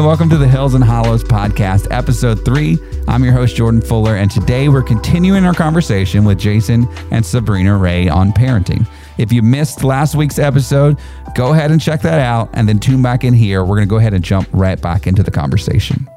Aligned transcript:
Hey, 0.00 0.06
welcome 0.06 0.30
to 0.30 0.38
the 0.38 0.48
Hills 0.48 0.72
and 0.72 0.82
Hollows 0.82 1.22
podcast, 1.22 1.86
episode 1.90 2.42
three. 2.42 2.78
I'm 3.06 3.22
your 3.22 3.34
host, 3.34 3.54
Jordan 3.54 3.82
Fuller, 3.82 4.16
and 4.16 4.30
today 4.30 4.70
we're 4.70 4.82
continuing 4.82 5.44
our 5.44 5.52
conversation 5.52 6.24
with 6.24 6.38
Jason 6.38 6.88
and 7.10 7.24
Sabrina 7.24 7.76
Ray 7.76 8.08
on 8.08 8.32
parenting. 8.32 8.88
If 9.18 9.30
you 9.30 9.42
missed 9.42 9.84
last 9.84 10.14
week's 10.14 10.38
episode, 10.38 10.98
go 11.34 11.52
ahead 11.52 11.70
and 11.70 11.78
check 11.78 12.00
that 12.00 12.18
out 12.18 12.48
and 12.54 12.66
then 12.66 12.78
tune 12.78 13.02
back 13.02 13.24
in 13.24 13.34
here. 13.34 13.62
We're 13.62 13.76
going 13.76 13.88
to 13.88 13.90
go 13.90 13.98
ahead 13.98 14.14
and 14.14 14.24
jump 14.24 14.48
right 14.52 14.80
back 14.80 15.06
into 15.06 15.22
the 15.22 15.30
conversation. 15.30 16.08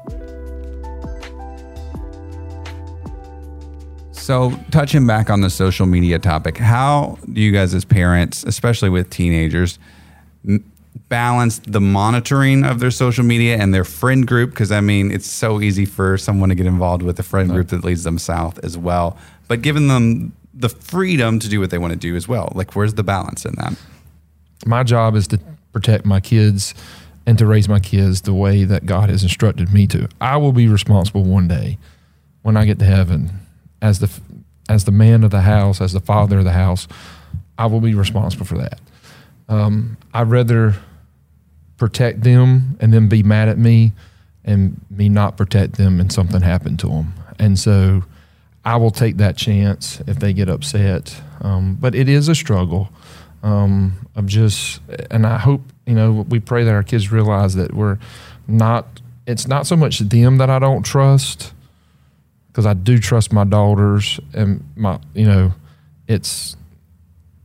So, 4.12 4.58
touching 4.70 5.06
back 5.06 5.28
on 5.28 5.42
the 5.42 5.50
social 5.50 5.84
media 5.84 6.18
topic, 6.18 6.56
how 6.56 7.18
do 7.30 7.42
you 7.42 7.52
guys, 7.52 7.74
as 7.74 7.84
parents, 7.84 8.44
especially 8.44 8.88
with 8.88 9.10
teenagers, 9.10 9.78
balance 11.08 11.58
the 11.66 11.80
monitoring 11.80 12.64
of 12.64 12.80
their 12.80 12.90
social 12.90 13.24
media 13.24 13.56
and 13.56 13.74
their 13.74 13.84
friend 13.84 14.26
group 14.26 14.50
because 14.50 14.70
I 14.70 14.80
mean 14.80 15.10
it's 15.10 15.28
so 15.28 15.60
easy 15.60 15.84
for 15.84 16.16
someone 16.16 16.48
to 16.50 16.54
get 16.54 16.66
involved 16.66 17.02
with 17.02 17.18
a 17.18 17.22
friend 17.22 17.50
group 17.50 17.68
that 17.68 17.84
leads 17.84 18.04
them 18.04 18.18
south 18.18 18.58
as 18.62 18.78
well 18.78 19.18
but 19.48 19.60
giving 19.60 19.88
them 19.88 20.32
the 20.54 20.68
freedom 20.68 21.38
to 21.40 21.48
do 21.48 21.60
what 21.60 21.70
they 21.70 21.78
want 21.78 21.92
to 21.92 21.98
do 21.98 22.14
as 22.16 22.28
well. 22.28 22.52
Like 22.54 22.74
where's 22.76 22.94
the 22.94 23.02
balance 23.02 23.44
in 23.44 23.54
that? 23.56 23.76
My 24.64 24.82
job 24.82 25.16
is 25.16 25.26
to 25.28 25.40
protect 25.72 26.06
my 26.06 26.20
kids 26.20 26.74
and 27.26 27.36
to 27.38 27.46
raise 27.46 27.68
my 27.68 27.80
kids 27.80 28.22
the 28.22 28.34
way 28.34 28.64
that 28.64 28.86
God 28.86 29.10
has 29.10 29.22
instructed 29.22 29.72
me 29.72 29.86
to. 29.88 30.08
I 30.20 30.36
will 30.36 30.52
be 30.52 30.68
responsible 30.68 31.24
one 31.24 31.48
day 31.48 31.78
when 32.42 32.56
I 32.56 32.64
get 32.64 32.78
to 32.78 32.84
heaven. 32.84 33.40
As 33.82 33.98
the 33.98 34.10
as 34.68 34.84
the 34.84 34.92
man 34.92 35.24
of 35.24 35.30
the 35.30 35.42
house 35.42 35.80
as 35.80 35.92
the 35.92 36.00
father 36.00 36.38
of 36.38 36.44
the 36.44 36.52
house 36.52 36.88
I 37.58 37.66
will 37.66 37.82
be 37.82 37.94
responsible 37.94 38.46
for 38.46 38.56
that 38.56 38.80
um, 39.48 39.96
I'd 40.12 40.30
rather 40.30 40.74
protect 41.76 42.22
them 42.22 42.76
and 42.80 42.92
then 42.92 43.08
be 43.08 43.22
mad 43.22 43.48
at 43.48 43.58
me 43.58 43.92
and 44.44 44.80
me 44.90 45.08
not 45.08 45.36
protect 45.36 45.74
them 45.74 46.00
and 46.00 46.12
something 46.12 46.40
happened 46.40 46.78
to 46.80 46.88
them. 46.88 47.14
And 47.38 47.58
so 47.58 48.04
I 48.64 48.76
will 48.76 48.90
take 48.90 49.16
that 49.18 49.36
chance 49.36 50.00
if 50.06 50.18
they 50.18 50.32
get 50.32 50.48
upset. 50.48 51.20
Um, 51.40 51.76
but 51.80 51.94
it 51.94 52.08
is 52.08 52.28
a 52.28 52.34
struggle 52.34 52.90
um, 53.42 54.08
of 54.14 54.26
just, 54.26 54.80
and 55.10 55.26
I 55.26 55.38
hope, 55.38 55.62
you 55.86 55.94
know, 55.94 56.24
we 56.28 56.40
pray 56.40 56.64
that 56.64 56.72
our 56.72 56.82
kids 56.82 57.12
realize 57.12 57.54
that 57.56 57.74
we're 57.74 57.98
not, 58.46 59.00
it's 59.26 59.46
not 59.46 59.66
so 59.66 59.76
much 59.76 59.98
them 59.98 60.38
that 60.38 60.50
I 60.50 60.58
don't 60.58 60.82
trust 60.82 61.52
because 62.48 62.66
I 62.66 62.74
do 62.74 62.98
trust 62.98 63.32
my 63.32 63.44
daughters 63.44 64.20
and 64.32 64.64
my, 64.76 64.98
you 65.12 65.26
know, 65.26 65.52
it's 66.06 66.56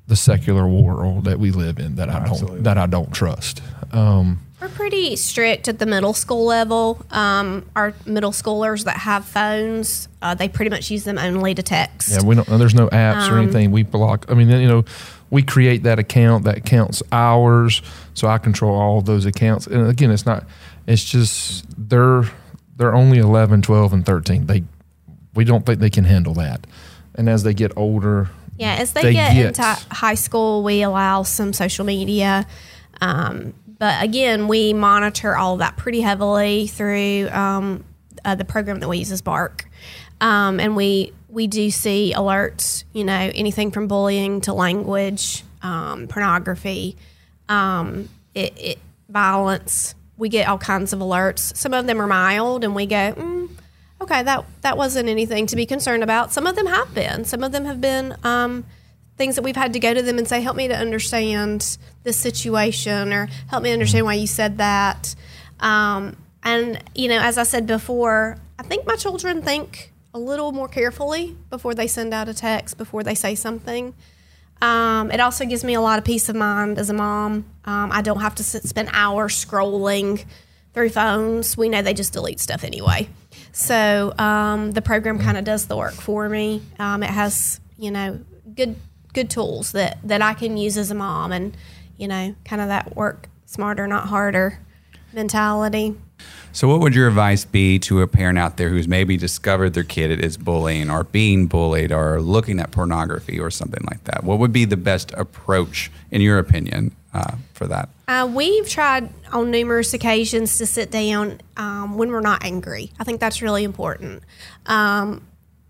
the 0.09 0.15
secular 0.15 0.67
world 0.67 1.23
that 1.25 1.39
we 1.39 1.51
live 1.51 1.79
in 1.79 1.95
that 1.95 2.09
I 2.09 2.25
don't 2.25 2.63
that 2.63 2.77
I 2.77 2.85
don't 2.87 3.13
trust. 3.13 3.61
Um, 3.91 4.41
We're 4.59 4.69
pretty 4.69 5.15
strict 5.15 5.67
at 5.67 5.79
the 5.79 5.85
middle 5.85 6.13
school 6.13 6.45
level. 6.45 7.05
Um, 7.11 7.65
our 7.75 7.93
middle 8.05 8.31
schoolers 8.31 8.83
that 8.85 8.97
have 8.97 9.23
phones, 9.25 10.07
uh, 10.21 10.33
they 10.35 10.49
pretty 10.49 10.69
much 10.69 10.91
use 10.91 11.03
them 11.05 11.17
only 11.17 11.53
to 11.55 11.63
text. 11.63 12.09
yeah, 12.11 12.23
we 12.23 12.35
don't. 12.35 12.47
There's 12.47 12.73
no 12.75 12.87
apps 12.89 13.29
or 13.29 13.37
Um, 13.37 13.43
anything. 13.43 13.71
We 13.71 13.83
block. 13.83 14.25
I 14.29 14.33
mean, 14.33 14.49
you 14.49 14.67
know, 14.67 14.83
we 15.29 15.43
create 15.43 15.83
that 15.83 15.99
account 15.99 16.43
that 16.45 16.65
counts 16.65 17.01
hours, 17.11 17.81
so 18.15 18.27
I 18.27 18.37
control 18.39 18.75
all 18.75 18.97
of 18.97 19.05
those 19.05 19.25
accounts. 19.27 19.67
And 19.67 19.87
again, 19.87 20.11
it's 20.11 20.25
not. 20.25 20.43
It's 20.87 21.05
just 21.05 21.65
they're 21.89 22.23
they're 22.77 22.95
only 22.95 23.19
11, 23.19 23.61
12, 23.61 23.93
and 23.93 24.05
13. 24.05 24.47
They 24.47 24.63
we 25.35 25.43
don't 25.45 25.65
think 25.67 25.79
they 25.79 25.89
can 25.91 26.05
handle 26.05 26.33
that. 26.33 26.65
And 27.15 27.29
as 27.29 27.43
they 27.43 27.53
get 27.53 27.71
older, 27.77 28.29
Yeah, 28.59 28.75
as 28.75 28.91
they, 28.91 29.01
They 29.01 29.13
get, 29.13 29.33
get- 29.33 29.45
into 29.47 29.61
high 29.95 30.15
school, 30.15 30.63
we 30.63 30.81
allow 30.81 31.23
some 31.23 31.53
social 31.53 31.85
media. 31.85 32.45
Um, 32.99 33.53
but 33.77 34.03
again, 34.03 34.49
we 34.49 34.73
monitor 34.73 35.37
all 35.37 35.53
of 35.53 35.59
that 35.59 35.77
pretty 35.77 36.01
heavily 36.01 36.67
through 36.67 37.29
um, 37.29 37.85
uh, 38.25 38.35
the 38.35 38.43
program 38.43 38.81
that 38.81 38.89
we 38.89 38.97
use 38.97 39.11
is 39.11 39.21
Bark. 39.21 39.65
Um, 40.19 40.59
and 40.59 40.75
we, 40.75 41.13
we 41.29 41.47
do 41.47 41.71
see 41.71 42.13
alerts, 42.13 42.83
you 42.91 43.05
know, 43.05 43.31
anything 43.33 43.71
from 43.71 43.87
bullying 43.87 44.41
to 44.41 44.53
language, 44.53 45.43
um, 45.61 46.07
pornography, 46.09 46.97
um, 47.47 48.09
it, 48.35 48.53
it, 48.59 48.79
violence. 49.07 49.95
We 50.17 50.27
get 50.27 50.49
all 50.49 50.57
kinds 50.57 50.91
of 50.91 50.99
alerts. 50.99 51.55
Some 51.55 51.73
of 51.73 51.87
them 51.87 52.01
are 52.01 52.07
mild, 52.07 52.65
and 52.65 52.75
we 52.75 52.85
go, 52.85 53.13
mm, 53.13 53.49
okay, 54.01 54.23
that 54.23 54.45
that 54.61 54.77
wasn't 54.77 55.09
anything 55.09 55.45
to 55.47 55.55
be 55.55 55.65
concerned 55.65 56.03
about. 56.03 56.31
Some 56.31 56.47
of 56.47 56.55
them 56.55 56.67
have 56.67 56.93
been. 56.93 57.25
Some 57.25 57.43
of 57.43 57.51
them 57.51 57.65
have 57.65 57.81
been 57.81 58.15
um, 58.23 58.65
things 59.17 59.35
that 59.35 59.41
we've 59.41 59.55
had 59.55 59.73
to 59.73 59.79
go 59.79 59.93
to 59.93 60.01
them 60.01 60.17
and 60.17 60.27
say, 60.27 60.41
help 60.41 60.55
me 60.55 60.67
to 60.67 60.75
understand 60.75 61.77
this 62.03 62.17
situation, 62.17 63.13
or 63.13 63.27
help 63.47 63.63
me 63.63 63.71
understand 63.71 64.05
why 64.05 64.13
you 64.13 64.27
said 64.27 64.57
that. 64.57 65.15
Um, 65.59 66.15
and 66.43 66.81
you 66.95 67.09
know, 67.09 67.19
as 67.19 67.37
I 67.37 67.43
said 67.43 67.67
before, 67.67 68.37
I 68.57 68.63
think 68.63 68.85
my 68.85 68.95
children 68.95 69.41
think 69.41 69.91
a 70.13 70.19
little 70.19 70.51
more 70.51 70.67
carefully 70.67 71.37
before 71.49 71.75
they 71.75 71.87
send 71.87 72.13
out 72.13 72.27
a 72.29 72.33
text, 72.33 72.77
before 72.77 73.03
they 73.03 73.15
say 73.15 73.35
something. 73.35 73.93
Um, 74.61 75.11
it 75.11 75.19
also 75.19 75.45
gives 75.45 75.63
me 75.63 75.73
a 75.73 75.81
lot 75.81 75.99
of 75.99 76.05
peace 76.05 76.27
of 76.27 76.35
mind 76.35 76.77
as 76.77 76.89
a 76.89 76.93
mom. 76.93 77.45
Um, 77.65 77.91
I 77.91 78.01
don't 78.01 78.19
have 78.19 78.35
to 78.35 78.43
sit, 78.43 78.63
spend 78.63 78.89
hours 78.91 79.33
scrolling 79.33 80.25
through 80.73 80.89
phones. 80.89 81.57
We 81.57 81.69
know 81.69 81.81
they 81.81 81.93
just 81.93 82.13
delete 82.13 82.39
stuff 82.39 82.63
anyway. 82.63 83.09
So 83.51 84.13
um, 84.17 84.71
the 84.71 84.81
program 84.81 85.19
kind 85.19 85.37
of 85.37 85.43
does 85.43 85.67
the 85.67 85.75
work 85.75 85.93
for 85.93 86.29
me. 86.29 86.61
Um, 86.77 87.03
it 87.03 87.09
has 87.09 87.59
you 87.77 87.91
know 87.91 88.19
good 88.55 88.75
good 89.13 89.29
tools 89.29 89.71
that 89.73 89.97
that 90.03 90.21
I 90.21 90.33
can 90.33 90.57
use 90.57 90.77
as 90.77 90.91
a 90.91 90.95
mom, 90.95 91.31
and 91.31 91.55
you 91.97 92.07
know 92.07 92.35
kind 92.45 92.61
of 92.61 92.67
that 92.67 92.95
work 92.95 93.27
smarter, 93.45 93.87
not 93.87 94.07
harder 94.07 94.59
mentality. 95.13 95.95
so 96.51 96.67
what 96.67 96.79
would 96.79 96.93
your 96.93 97.07
advice 97.07 97.45
be 97.45 97.79
to 97.79 98.01
a 98.01 98.07
parent 98.07 98.37
out 98.37 98.57
there 98.57 98.69
who's 98.69 98.87
maybe 98.87 99.17
discovered 99.17 99.73
their 99.73 99.83
kid 99.83 100.11
is 100.23 100.37
bullying 100.37 100.89
or 100.89 101.03
being 101.03 101.47
bullied 101.47 101.91
or 101.91 102.21
looking 102.21 102.59
at 102.59 102.69
pornography 102.71 103.39
or 103.39 103.49
something 103.49 103.83
like 103.89 104.03
that 104.03 104.23
what 104.23 104.37
would 104.37 104.53
be 104.53 104.65
the 104.65 104.77
best 104.77 105.11
approach 105.13 105.91
in 106.11 106.21
your 106.21 106.37
opinion 106.37 106.95
uh, 107.13 107.35
for 107.53 107.67
that 107.67 107.89
Uh, 108.07 108.29
we've 108.31 108.67
tried 108.67 109.09
on 109.31 109.51
numerous 109.51 109.93
occasions 109.93 110.57
to 110.57 110.65
sit 110.65 110.91
down 110.91 111.41
um, 111.57 111.97
when 111.97 112.11
we're 112.11 112.21
not 112.21 112.43
angry. 112.43 112.91
I 112.99 113.03
think 113.03 113.19
that's 113.19 113.41
really 113.41 113.63
important. 113.63 114.23
Um, 114.65 115.25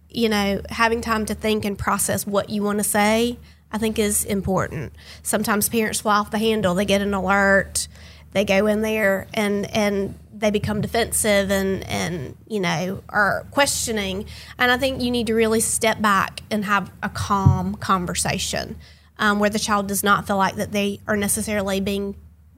you 0.09 0.29
know, 0.29 0.61
having 0.69 1.01
time 1.01 1.25
to 1.27 1.35
think 1.35 1.65
and 1.65 1.77
process 1.77 2.25
what 2.25 2.49
you 2.49 2.63
want 2.63 2.79
to 2.79 2.83
say, 2.83 3.37
I 3.71 3.77
think 3.77 3.99
is 3.99 4.25
important. 4.25 4.93
Sometimes 5.21 5.69
parents 5.69 6.01
fly 6.01 6.17
off 6.17 6.31
the 6.31 6.39
handle. 6.39 6.73
They 6.75 6.85
get 6.85 7.01
an 7.01 7.13
alert, 7.13 7.87
they 8.31 8.45
go 8.45 8.67
in 8.67 8.81
there 8.81 9.27
and 9.33 9.65
and 9.75 10.17
they 10.33 10.51
become 10.51 10.81
defensive 10.81 11.51
and 11.51 11.83
and 11.85 12.37
you 12.47 12.59
know 12.59 13.03
are 13.09 13.45
questioning. 13.51 14.25
And 14.57 14.71
I 14.71 14.77
think 14.77 15.01
you 15.01 15.11
need 15.11 15.27
to 15.27 15.33
really 15.33 15.59
step 15.59 16.01
back 16.01 16.41
and 16.49 16.65
have 16.65 16.91
a 17.03 17.09
calm 17.09 17.75
conversation 17.75 18.75
um, 19.19 19.39
where 19.39 19.49
the 19.49 19.59
child 19.59 19.87
does 19.87 20.03
not 20.03 20.25
feel 20.25 20.37
like 20.37 20.55
that 20.55 20.71
they 20.71 20.99
are 21.07 21.15
necessarily 21.15 21.79
being 21.79 22.15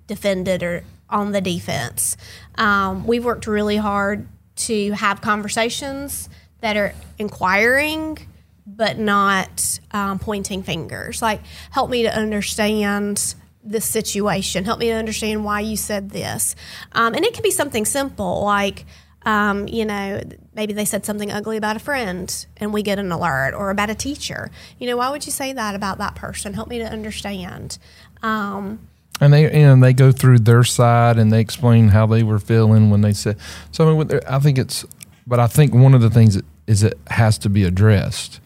defended 0.08 0.64
or 0.64 0.84
on 1.10 1.34
the 1.34 1.42
defense. 1.42 2.16
Um, 2.56 3.06
we've 3.06 3.26
worked 3.26 3.48
really 3.48 3.78
hard 3.78 4.28
to 4.56 4.92
have 4.92 5.20
conversations 5.20 6.30
that 6.62 6.78
are 6.78 6.94
inquiring 7.18 8.18
but 8.66 8.98
not 8.98 9.80
um, 9.92 10.20
pointing 10.20 10.64
fingers. 10.64 11.22
Like, 11.22 11.42
help 11.72 11.90
me 11.90 12.04
to 12.04 12.16
understand 12.16 13.36
this 13.64 13.86
situation. 13.86 14.66
Help 14.66 14.80
me 14.80 14.88
to 14.88 14.94
understand 14.94 15.44
why 15.44 15.62
you 15.62 15.76
said 15.76 16.12
this. 16.12 16.56
Um, 16.94 17.14
and 17.14 17.26
it 17.26 17.34
can 17.34 17.44
be 17.44 17.52
something 17.52 17.86
simple, 17.86 18.44
like, 18.44 18.86
um, 19.24 19.68
you 19.68 19.86
know, 19.86 20.22
maybe 20.54 20.74
they 20.74 20.86
said 20.86 21.06
something 21.06 21.32
ugly 21.32 21.58
about 21.58 21.76
a 21.76 21.80
friend 21.80 22.46
and 22.58 22.74
we 22.74 22.82
get 22.82 22.98
an 22.98 23.12
alert 23.12 23.54
or 23.54 23.70
about 23.70 23.90
a 23.90 23.96
teacher. 23.96 24.50
You 24.80 24.88
know, 24.88 24.98
why 24.98 25.10
would 25.10 25.26
you 25.26 25.32
say 25.32 25.54
that 25.54 25.76
about 25.76 26.00
that 26.00 26.16
person? 26.16 26.54
Help 26.54 26.70
me 26.70 26.80
to 26.80 26.86
understand. 26.86 27.78
Um, 28.24 28.88
and 29.20 29.32
they 29.32 29.50
and 29.52 29.84
they 29.84 29.94
go 29.94 30.12
through 30.12 30.40
their 30.40 30.64
side 30.64 31.20
and 31.20 31.32
they 31.32 31.40
explain 31.40 31.90
how 31.90 32.08
they 32.08 32.24
were 32.24 32.40
feeling 32.40 32.90
when 32.90 33.02
they 33.02 33.14
said. 33.14 33.38
So 33.72 33.88
I 33.88 34.04
mean, 34.04 34.20
I 34.28 34.40
think 34.40 34.58
it's, 34.58 34.84
but 35.28 35.40
I 35.40 35.46
think 35.46 35.74
one 35.76 35.94
of 35.94 36.02
the 36.02 36.10
things 36.10 36.42
is 36.66 36.84
it 36.84 36.98
has 37.08 37.38
to 37.40 37.50
be 37.50 37.64
addressed. 37.64 38.40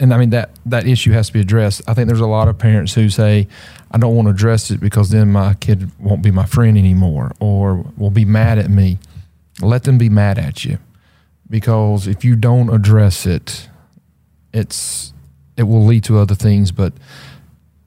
And 0.00 0.14
I 0.14 0.18
mean 0.18 0.30
that 0.30 0.50
that 0.66 0.86
issue 0.86 1.12
has 1.12 1.26
to 1.28 1.32
be 1.32 1.40
addressed. 1.40 1.82
I 1.88 1.94
think 1.94 2.06
there's 2.06 2.20
a 2.20 2.26
lot 2.26 2.48
of 2.48 2.56
parents 2.58 2.94
who 2.94 3.08
say, 3.08 3.48
"I 3.90 3.98
don't 3.98 4.14
want 4.14 4.26
to 4.26 4.30
address 4.30 4.70
it 4.70 4.80
because 4.80 5.10
then 5.10 5.32
my 5.32 5.54
kid 5.54 5.90
won't 5.98 6.22
be 6.22 6.30
my 6.30 6.46
friend 6.46 6.78
anymore, 6.78 7.32
or 7.40 7.84
will 7.96 8.10
be 8.10 8.24
mad 8.24 8.58
at 8.58 8.70
me." 8.70 8.98
Let 9.60 9.82
them 9.82 9.98
be 9.98 10.08
mad 10.08 10.38
at 10.38 10.64
you, 10.64 10.78
because 11.50 12.06
if 12.06 12.24
you 12.24 12.36
don't 12.36 12.70
address 12.70 13.26
it, 13.26 13.68
it's 14.52 15.12
it 15.56 15.64
will 15.64 15.84
lead 15.84 16.04
to 16.04 16.18
other 16.18 16.36
things. 16.36 16.70
But 16.70 16.92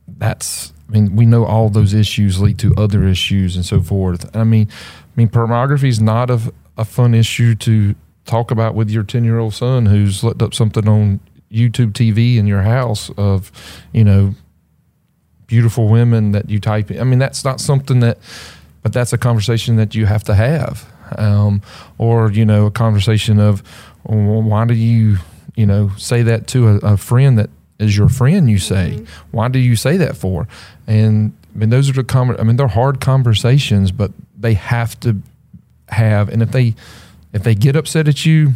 that's 0.07 0.73
I 0.89 0.91
mean, 0.91 1.15
we 1.15 1.25
know 1.25 1.45
all 1.45 1.69
those 1.69 1.93
issues 1.93 2.41
lead 2.41 2.57
to 2.59 2.75
other 2.75 3.07
issues 3.07 3.55
and 3.55 3.65
so 3.65 3.81
forth. 3.81 4.35
I 4.35 4.43
mean, 4.43 4.67
I 4.69 5.11
mean, 5.15 5.29
pornography 5.29 5.87
is 5.87 6.01
not 6.01 6.29
a, 6.29 6.51
a 6.77 6.83
fun 6.83 7.13
issue 7.13 7.55
to 7.55 7.95
talk 8.25 8.51
about 8.51 8.75
with 8.75 8.89
your 8.89 9.03
ten 9.03 9.23
year 9.23 9.39
old 9.39 9.53
son 9.53 9.85
who's 9.85 10.23
looked 10.23 10.41
up 10.41 10.53
something 10.53 10.89
on 10.89 11.21
YouTube 11.51 11.91
TV 11.91 12.37
in 12.37 12.47
your 12.47 12.61
house 12.61 13.09
of, 13.17 13.51
you 13.91 14.03
know, 14.03 14.33
beautiful 15.47 15.87
women 15.87 16.31
that 16.31 16.49
you 16.49 16.59
type 16.59 16.89
in. 16.91 16.99
I 16.99 17.03
mean, 17.03 17.19
that's 17.19 17.43
not 17.43 17.59
something 17.59 17.99
that 18.01 18.17
but 18.83 18.93
that's 18.93 19.13
a 19.13 19.17
conversation 19.17 19.75
that 19.75 19.93
you 19.93 20.07
have 20.07 20.23
to 20.23 20.33
have, 20.33 20.91
um, 21.17 21.61
or 21.99 22.31
you 22.31 22.45
know, 22.45 22.65
a 22.65 22.71
conversation 22.71 23.39
of 23.39 23.61
well, 24.03 24.41
why 24.41 24.65
do 24.65 24.73
you 24.73 25.17
you 25.55 25.65
know 25.65 25.91
say 25.97 26.23
that 26.23 26.47
to 26.47 26.67
a, 26.67 26.75
a 26.93 26.97
friend 26.97 27.37
that 27.37 27.49
is 27.79 27.95
your 27.97 28.09
friend? 28.09 28.49
You 28.49 28.57
say 28.57 28.93
Mm-hmm. 28.95 29.05
why 29.31 29.49
do 29.49 29.59
you 29.59 29.75
say 29.75 29.97
that 29.97 30.17
for? 30.17 30.47
And 30.87 31.33
I 31.53 31.59
mean, 31.59 31.69
those 31.69 31.89
are 31.89 31.93
the 31.93 32.03
com- 32.03 32.35
I 32.39 32.43
mean, 32.43 32.55
they're 32.55 32.67
hard 32.67 33.01
conversations, 33.01 33.91
but 33.91 34.11
they 34.37 34.53
have 34.55 34.99
to 35.01 35.21
have. 35.89 36.29
And 36.29 36.41
if 36.41 36.51
they 36.51 36.73
if 37.33 37.43
they 37.43 37.53
get 37.55 37.75
upset 37.75 38.07
at 38.07 38.25
you, 38.25 38.53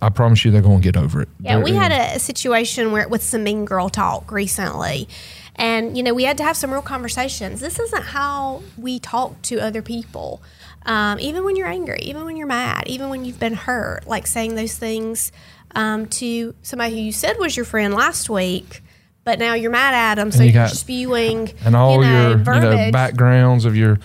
I 0.00 0.08
promise 0.08 0.44
you 0.44 0.50
they're 0.50 0.62
going 0.62 0.80
to 0.80 0.92
get 0.92 0.96
over 0.96 1.22
it. 1.22 1.28
Yeah, 1.40 1.62
we 1.62 1.72
They're- 1.72 1.80
had 1.80 2.16
a, 2.16 2.18
situation 2.18 2.92
where 2.92 3.08
with 3.08 3.22
some 3.22 3.44
mean 3.44 3.64
girl 3.64 3.88
talk 3.88 4.30
recently. 4.32 5.08
And, 5.56 5.96
you 5.96 6.02
know, 6.02 6.14
we 6.14 6.24
had 6.24 6.36
to 6.38 6.44
have 6.44 6.56
some 6.56 6.72
real 6.72 6.82
conversations. 6.82 7.60
This 7.60 7.78
isn't 7.78 8.02
how 8.02 8.62
we 8.76 8.98
talk 8.98 9.40
to 9.42 9.60
other 9.60 9.82
people. 9.82 10.42
Um, 10.84 11.18
even 11.20 11.44
when 11.44 11.56
you're 11.56 11.68
angry, 11.68 12.00
even 12.02 12.24
when 12.24 12.36
you're 12.36 12.46
mad, 12.46 12.84
even 12.86 13.08
when 13.08 13.24
you've 13.24 13.38
been 13.38 13.54
hurt, 13.54 14.06
like 14.06 14.26
saying 14.26 14.56
those 14.56 14.76
things 14.76 15.32
um, 15.74 16.06
to 16.06 16.54
somebody 16.62 16.94
who 16.94 17.00
you 17.00 17.12
said 17.12 17.38
was 17.38 17.56
your 17.56 17.64
friend 17.64 17.94
last 17.94 18.28
week, 18.28 18.82
but 19.24 19.38
now 19.38 19.54
you're 19.54 19.70
mad 19.70 19.94
at 19.94 20.16
them, 20.16 20.30
so 20.30 20.42
you 20.42 20.58
are 20.58 20.68
spewing 20.68 21.52
and 21.64 21.74
all 21.74 21.94
you 21.94 22.10
know, 22.10 22.30
your 22.30 22.38
you 22.38 22.60
know 22.60 22.90
backgrounds 22.92 23.64
of 23.64 23.74
your 23.74 23.98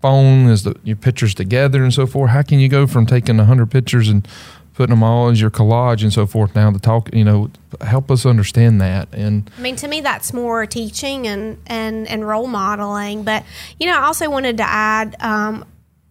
phone 0.00 0.48
is 0.48 0.62
the 0.62 0.74
your 0.84 0.96
pictures 0.96 1.34
together 1.34 1.82
and 1.82 1.92
so 1.92 2.06
forth. 2.06 2.30
How 2.30 2.42
can 2.42 2.58
you 2.58 2.68
go 2.68 2.86
from 2.86 3.04
taking 3.04 3.38
hundred 3.38 3.70
pictures 3.70 4.08
and 4.08 4.26
putting 4.74 4.94
them 4.94 5.02
all 5.02 5.28
as 5.28 5.40
your 5.40 5.50
collage 5.50 6.02
and 6.02 6.12
so 6.12 6.26
forth 6.26 6.54
now 6.54 6.70
to 6.70 6.78
talk? 6.78 7.12
You 7.14 7.24
know, 7.24 7.50
help 7.80 8.10
us 8.10 8.26
understand 8.26 8.80
that 8.80 9.08
and. 9.12 9.50
I 9.56 9.60
mean, 9.60 9.76
to 9.76 9.88
me, 9.88 10.00
that's 10.00 10.32
more 10.32 10.66
teaching 10.66 11.26
and, 11.26 11.58
and, 11.66 12.06
and 12.08 12.26
role 12.26 12.46
modeling. 12.46 13.22
But, 13.22 13.44
you 13.78 13.86
know, 13.86 13.98
I 13.98 14.04
also 14.04 14.28
wanted 14.30 14.58
to 14.58 14.64
add 14.64 15.16
um, 15.20 15.64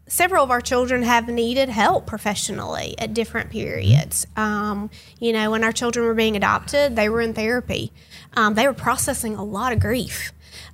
several 0.07 0.43
of 0.43 0.51
our 0.51 0.61
children 0.61 1.03
have 1.03 1.27
needed 1.27 1.69
help 1.69 2.05
professionally 2.05 2.95
at 2.99 3.13
different 3.13 3.49
periods. 3.49 4.27
Um, 4.35 4.89
you 5.19 5.33
know, 5.33 5.51
when 5.51 5.63
our 5.63 5.71
children 5.71 6.05
were 6.05 6.13
being 6.13 6.35
adopted, 6.35 6.95
they 6.95 7.09
were 7.09 7.21
in 7.21 7.33
therapy, 7.33 7.91
um, 8.35 8.53
they 8.55 8.67
were 8.67 8.73
processing 8.73 9.35
a 9.35 9.43
lot 9.43 9.73
of 9.73 9.79
grief. 9.79 10.31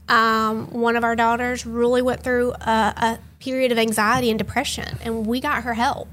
Um, 0.09 0.71
one 0.71 0.95
of 0.95 1.03
our 1.03 1.15
daughters 1.15 1.65
really 1.65 2.01
went 2.01 2.21
through 2.21 2.51
a, 2.51 2.93
a 2.97 3.19
period 3.39 3.71
of 3.71 3.77
anxiety 3.77 4.29
and 4.29 4.37
depression, 4.37 4.97
and 5.01 5.25
we 5.25 5.39
got 5.39 5.63
her 5.63 5.73
help 5.73 6.09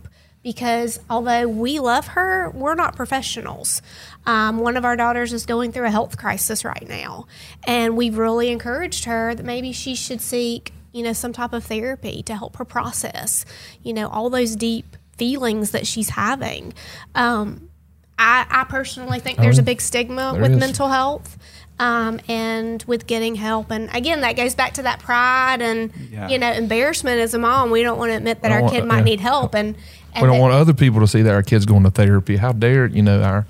because 0.47 1.01
although 1.11 1.49
we 1.49 1.81
love 1.81 2.07
her, 2.07 2.51
we're 2.51 2.77
not 2.77 2.95
professionals. 2.95 3.83
Um, 4.27 4.59
one 4.59 4.77
of 4.77 4.85
our 4.85 4.95
daughters 4.95 5.33
is 5.33 5.45
going 5.45 5.73
through 5.73 5.87
a 5.87 5.91
health 5.91 6.17
crisis 6.17 6.65
right 6.65 6.87
now, 6.89 7.27
and 7.67 7.97
we've 7.97 8.17
really 8.17 8.51
encouraged 8.53 9.07
her 9.07 9.35
that 9.35 9.45
maybe 9.45 9.73
she 9.73 9.97
should 9.97 10.21
seek, 10.21 10.73
you 10.93 11.03
know, 11.03 11.13
some 11.13 11.33
type 11.33 11.53
of 11.53 11.65
therapy 11.65 12.23
to 12.23 12.37
help 12.37 12.59
her 12.59 12.65
process, 12.65 13.45
you 13.83 13.93
know, 13.93 14.07
all 14.07 14.31
those 14.31 14.55
deep 14.55 14.97
feelings 15.19 15.73
that 15.73 15.85
she's 15.85 16.11
having. 16.11 16.73
Um, 17.17 17.69
I, 18.17 18.47
I 18.49 18.65
personally 18.69 19.19
think 19.19 19.39
there's 19.39 19.59
a 19.59 19.65
big 19.65 19.81
stigma 19.81 20.31
There 20.33 20.43
with 20.43 20.53
is. 20.53 20.61
mental 20.61 20.87
health. 20.87 21.37
Um, 21.79 22.21
and 22.27 22.83
with 22.85 23.07
getting 23.07 23.35
help, 23.35 23.71
and 23.71 23.95
again, 23.95 24.23
that 24.23 24.35
goes 24.35 24.55
back 24.55 24.73
to 24.75 24.83
that 24.85 24.99
pride 25.01 25.61
and 25.61 25.93
Yeah. 26.11 26.27
you 26.29 26.39
know 26.39 26.51
embarrassment 26.51 27.21
as 27.21 27.35
a 27.35 27.39
mom. 27.39 27.71
We 27.71 27.83
don't 27.83 27.99
want 27.99 28.13
to 28.13 28.17
admit 28.17 28.41
that 28.41 28.51
our 28.51 28.61
don't 28.61 28.71
kid 28.71 28.79
want- 28.79 28.89
might 28.89 28.99
yeah. 28.99 29.05
need 29.05 29.21
help, 29.21 29.55
and, 29.55 29.77
and 30.15 30.23
we 30.23 30.27
don't 30.29 30.37
that- 30.37 30.41
want 30.41 30.55
other 30.55 30.73
people 30.73 31.01
to 31.01 31.07
see 31.07 31.21
that 31.21 31.35
our 31.35 31.43
kids 31.43 31.67
going 31.67 31.83
to 31.83 31.91
therapy. 31.91 32.37
How 32.37 32.53
dare 32.53 32.87
you 32.87 33.03
know 33.03 33.21
our, 33.23 33.45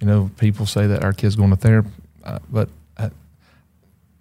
you 0.00 0.06
know, 0.06 0.30
people 0.38 0.64
say 0.64 0.86
that 0.86 1.04
our 1.04 1.12
kids 1.12 1.36
going 1.36 1.50
to 1.50 1.56
therapy, 1.56 1.90
uh, 2.24 2.38
but 2.50 2.70
uh, 2.96 3.10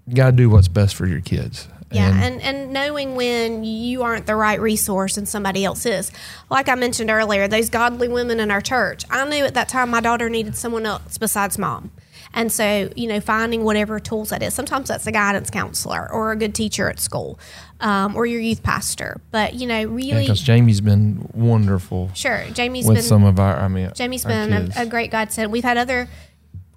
you 0.06 0.16
got 0.16 0.32
to 0.32 0.32
do 0.36 0.50
what's 0.50 0.68
best 0.68 0.94
for 0.96 1.08
your 1.08 1.22
kids. 1.22 1.70
Yeah, 1.92 2.10
And- 2.10 2.42
and, 2.42 2.42
and 2.42 2.74
knowing 2.74 3.16
when 3.16 3.64
you 3.64 4.02
aren't 4.04 4.26
the 4.26 4.36
right 4.36 4.60
resource 4.60 5.16
and 5.18 5.30
somebody 5.30 5.64
else 5.64 5.86
is. 5.86 6.12
Like 6.50 6.68
I 6.68 6.76
mentioned 6.76 7.10
earlier, 7.10 7.48
those 7.48 7.70
godly 7.70 8.10
women 8.10 8.42
in 8.42 8.52
our 8.52 8.60
church, 8.60 9.06
I 9.10 9.24
knew 9.30 9.46
at 9.46 9.54
that 9.54 9.70
time 9.70 9.92
my 9.92 10.02
daughter 10.02 10.28
needed 10.30 10.58
someone 10.58 10.86
else 10.86 11.18
besides 11.18 11.58
mom. 11.58 11.92
And 12.36 12.52
so, 12.52 12.90
you 12.98 13.08
know, 13.08 13.22
finding 13.22 13.64
whatever 13.64 13.98
tools 14.00 14.30
that 14.30 14.44
is. 14.44 14.54
Sometimes 14.54 14.90
that's 14.90 15.08
a 15.08 15.12
guidance 15.12 15.50
counselor 15.50 16.12
or 16.12 16.34
a 16.34 16.36
good 16.36 16.54
teacher 16.54 16.90
at 16.90 17.00
school 17.00 17.40
um, 17.80 18.16
or 18.16 18.26
your 18.26 18.42
youth 18.42 18.62
pastor. 18.62 19.22
But, 19.32 19.54
you 19.54 19.66
know, 19.66 19.86
really, 19.86 20.24
because 20.24 20.42
Jamie's 20.42 20.82
been 20.82 21.30
wonderful 21.34 22.12
sure, 22.14 22.44
Jamie's 22.54 22.86
with 22.86 22.98
been 22.98 23.04
some 23.04 23.24
of 23.24 23.40
our. 23.40 23.56
I 23.56 23.70
mean, 23.70 23.90
Jamie's 23.96 24.26
been 24.26 24.52
a, 24.52 24.82
a 24.82 24.86
great 24.86 25.12
godsend. 25.12 25.52
We've 25.52 25.64
had 25.64 25.78
other 25.78 26.10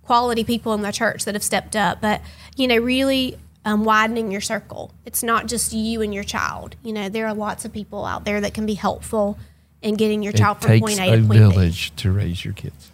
quality 0.05 0.45
people 0.45 0.73
in 0.75 0.83
the 0.83 0.93
church 0.93 1.25
that 1.25 1.35
have 1.35 1.43
stepped 1.43 1.75
up, 1.75 2.01
but 2.01 2.23
you 2.57 2.69
know, 2.69 2.79
really 2.79 3.37
um, 3.65 3.85
widening 3.85 4.31
your 4.31 4.41
circle. 4.41 4.93
It's 5.05 5.25
not 5.25 5.47
just 5.47 5.73
you 5.73 6.03
and 6.03 6.15
your 6.15 6.25
child. 6.25 6.77
You 6.85 6.93
know, 6.93 7.09
there 7.09 7.27
are 7.27 7.35
lots 7.35 7.65
of 7.65 7.73
people 7.73 8.05
out 8.05 8.25
there 8.25 8.41
that 8.41 8.55
can 8.55 8.65
be 8.65 8.75
helpful 8.75 9.39
in 9.83 9.97
getting 9.97 10.23
your 10.23 10.33
child 10.33 10.59
it 10.59 10.63
from 10.63 10.81
point 10.81 11.01
A 11.01 11.13
a 11.13 11.17
to 11.17 11.23
point 11.27 11.29
B. 11.29 11.37
It 11.37 11.41
takes 11.41 11.51
a 11.51 11.51
village 11.51 11.97
to 11.97 12.13
raise 12.13 12.45
your 12.45 12.55
kids. 12.55 12.91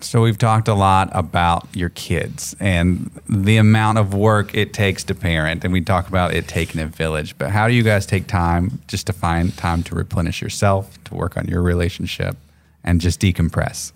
So 0.00 0.20
we've 0.22 0.36
talked 0.36 0.68
a 0.68 0.74
lot 0.74 1.08
about 1.12 1.66
your 1.74 1.88
kids 1.88 2.54
and 2.60 3.10
the 3.28 3.56
amount 3.56 3.98
of 3.98 4.12
work 4.12 4.54
it 4.54 4.74
takes 4.74 5.02
to 5.04 5.14
parent, 5.14 5.64
and 5.64 5.72
we 5.72 5.80
talk 5.80 6.08
about 6.08 6.34
it 6.34 6.46
taking 6.46 6.80
a 6.80 6.86
village. 6.86 7.36
But 7.38 7.50
how 7.50 7.66
do 7.66 7.74
you 7.74 7.82
guys 7.82 8.04
take 8.04 8.26
time 8.26 8.80
just 8.88 9.06
to 9.06 9.12
find 9.12 9.56
time 9.56 9.82
to 9.84 9.94
replenish 9.94 10.42
yourself, 10.42 11.02
to 11.04 11.14
work 11.14 11.36
on 11.36 11.46
your 11.46 11.62
relationship, 11.62 12.36
and 12.84 13.00
just 13.00 13.20
decompress? 13.20 13.92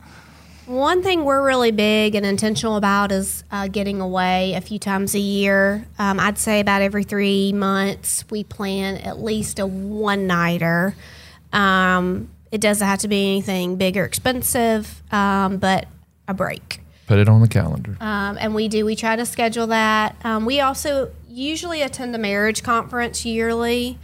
One 0.67 1.02
thing 1.02 1.25
we're 1.25 1.44
really 1.44 1.73
big 1.73 2.14
and 2.14 2.25
intentional 2.25 2.76
about 2.76 3.12
is 3.12 3.44
uh, 3.50 3.69
getting 3.69 4.00
away 4.00 4.55
a 4.55 4.61
few 4.61 4.79
times 4.79 5.14
a 5.14 5.19
year. 5.19 5.85
Um, 5.99 6.20
I'd 6.20 6.38
say 6.38 6.61
about 6.61 6.81
every 6.81 7.05
three 7.05 7.52
months, 7.52 8.25
we 8.31 8.44
plan 8.44 8.97
at 8.99 9.20
least 9.20 9.58
a 9.58 9.67
one 9.67 10.26
nighter. 10.29 10.94
Um, 11.52 12.31
it 12.50 12.61
doesn't 12.61 12.87
have 12.87 12.99
to 13.00 13.08
be 13.08 13.31
anything 13.31 13.76
big 13.76 13.97
or 13.97 14.05
expensive, 14.05 15.02
um, 15.12 15.58
but 15.58 15.87
a 16.26 16.35
break. 16.35 16.81
Put 17.06 17.19
it 17.19 17.29
on 17.29 17.41
the 17.41 17.49
calendar. 17.49 17.97
Um, 18.00 18.38
and 18.41 18.55
we 18.55 18.69
do, 18.69 18.85
we 18.85 18.94
try 18.94 19.17
to 19.17 19.26
schedule 19.26 19.69
that. 19.69 20.14
Um, 20.25 20.44
we 20.44 20.61
also 20.61 21.11
usually 21.29 21.82
attend 21.82 22.14
a 22.14 22.19
marriage 22.19 22.62
conference 22.62 23.25
yearly. 23.25 23.99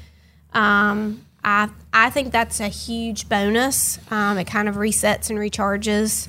Um, 0.53 1.25
I, 1.45 1.69
I 1.93 2.11
think 2.11 2.33
that's 2.33 2.59
a 2.59 2.69
huge 2.69 3.29
bonus. 3.29 3.99
Um, 4.11 4.39
it 4.39 4.47
kind 4.47 4.69
of 4.69 4.75
resets 4.75 5.31
and 5.31 5.39
recharges 5.39 6.29